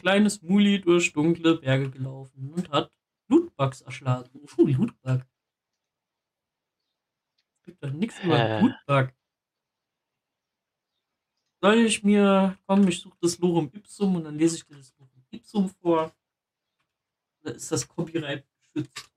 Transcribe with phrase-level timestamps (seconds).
[0.00, 2.90] kleines Muli durch dunkle Berge gelaufen und hat
[3.28, 4.46] Lootbugs erschlagen.
[4.46, 5.26] Puh, Lootbug.
[7.56, 8.60] Es gibt doch nichts über Hä?
[8.60, 9.14] Lootbug.
[11.62, 14.94] Soll ich mir, komm, ich suche das Lorem Ipsum und dann lese ich dir das
[14.98, 16.12] Lorem Ipsum vor.
[17.42, 19.10] Oder ist das Copyright geschützt?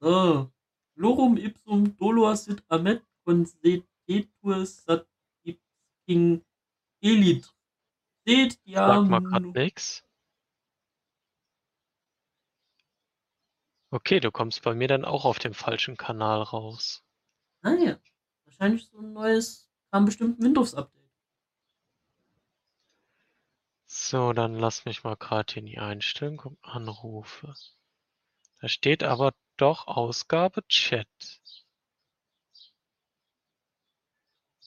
[0.00, 0.50] So.
[0.94, 5.06] Lorem Ipsum dolor sit amet consetetur sat
[5.44, 6.42] ipsing
[7.02, 7.54] elit.
[8.28, 8.86] Seht ja.
[8.86, 10.04] Sag mal nix.
[13.90, 17.02] Okay, du kommst bei mir dann auch auf dem falschen Kanal raus.
[17.62, 17.98] Ah ja.
[18.44, 21.10] Wahrscheinlich so ein neues, kam bestimmt ein Windows-Update.
[23.86, 26.58] So, dann lass mich mal gerade hier in die Einstellung.
[26.60, 27.54] Anrufe.
[28.60, 31.08] Da steht aber doch Ausgabe Chat.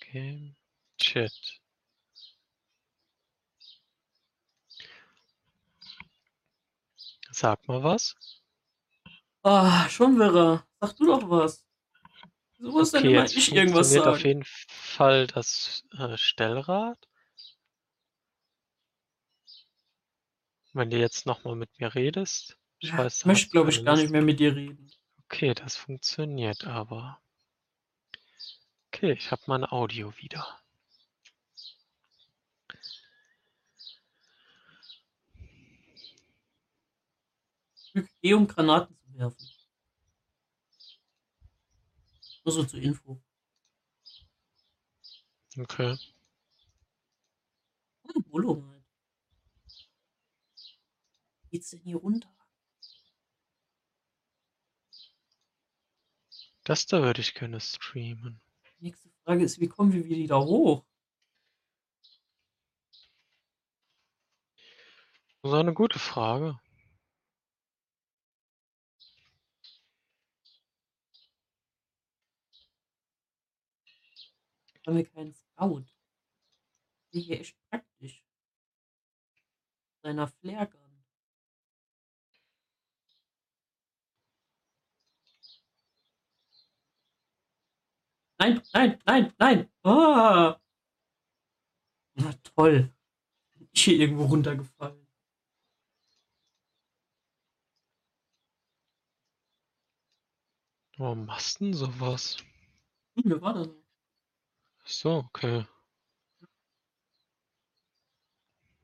[0.00, 0.56] Okay,
[0.98, 1.60] Chat.
[7.34, 8.14] Sag mal was.
[9.44, 10.66] Ah, schon wirrer.
[10.80, 11.64] Sag du doch was.
[12.58, 14.24] So muss dann Okay, immer jetzt ich irgendwas funktioniert auf sagen.
[14.24, 16.98] jeden Fall das äh, Stellrad.
[20.74, 22.58] Wenn du jetzt nochmal mit mir redest.
[22.78, 24.92] Ich Ja, weiß, ich möchte, glaube ich, gar nicht mehr mit dir reden.
[25.24, 27.20] Okay, das funktioniert aber.
[28.94, 30.58] Okay, ich habe mein Audio wieder.
[37.94, 39.48] Drück E, um Granaten zu werfen.
[42.44, 43.22] Nur so zur Info.
[45.56, 45.96] Okay.
[48.02, 48.84] Hm, Bolo halt.
[51.50, 52.28] Geht's denn hier runter?
[56.64, 58.40] Das da würde ich gerne streamen.
[58.80, 60.84] Nächste Frage ist, wie kommen wir wieder hoch?
[65.42, 66.58] Das ist eine gute Frage.
[74.86, 75.84] Haben wir keinen Scout?
[77.10, 78.22] Wäre hier echt praktisch.
[80.02, 80.80] Seiner Flaregun.
[88.38, 89.70] Nein, nein, nein, nein.
[89.84, 90.60] Ah.
[92.16, 92.92] Na toll.
[93.54, 95.06] Bin ich hier irgendwo runtergefallen.
[100.96, 102.36] Warum machst du denn sowas?
[103.16, 103.83] Hm, wer war da noch?
[104.86, 105.66] So, okay.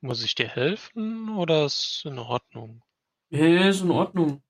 [0.00, 2.82] Muss ich dir helfen oder ist in Ordnung?
[3.30, 4.42] Nee, ist in Ordnung.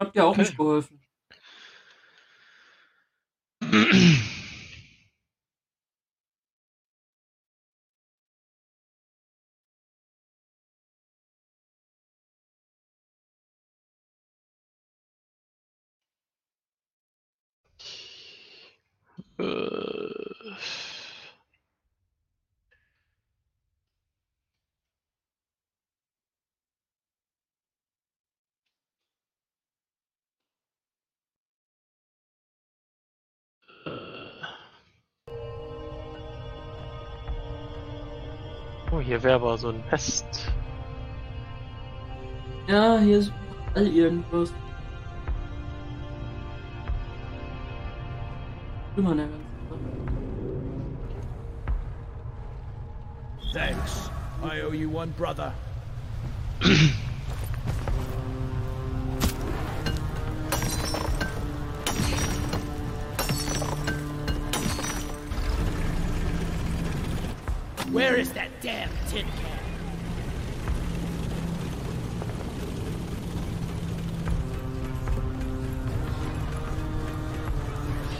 [0.00, 0.42] Habt ihr auch Okay.
[0.42, 1.00] nicht geholfen.
[19.38, 19.85] Äh,
[38.92, 40.24] Oh, hier wäre aber so ein Nest.
[42.66, 43.32] Ja, hier ist
[43.74, 44.52] all irgendwas.
[48.96, 49.45] Immer ganze
[53.52, 54.10] Thanks.
[54.42, 55.52] I owe you one, brother.
[67.92, 69.58] Where is that damn tin can?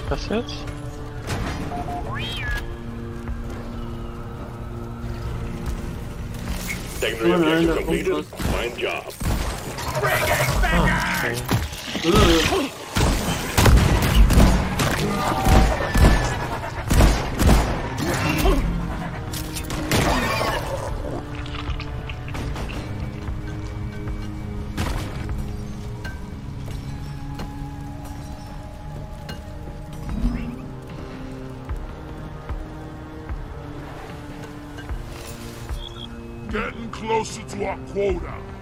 [0.09, 0.76] Was jetzt?
[7.07, 8.13] Secondary Oh, nein, objective da kommt completed.
[8.13, 8.27] was.
[8.51, 9.05] Fine job.
[10.63, 11.35] Ah, okay.
[12.05, 12.76] Äh,
[36.57, 38.56] Getting closer to our quota.